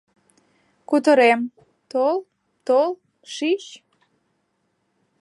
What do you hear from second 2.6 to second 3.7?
тол, шич!..